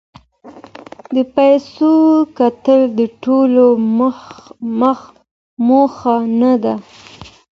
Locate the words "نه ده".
6.39-6.73